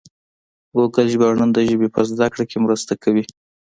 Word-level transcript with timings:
ګوګل 0.75 1.07
ژباړن 1.13 1.49
د 1.53 1.57
ژبې 1.69 1.87
په 1.95 2.01
زده 2.09 2.27
کړه 2.33 2.43
کې 2.49 2.57
مرسته 2.65 2.93
کوي. 3.03 3.23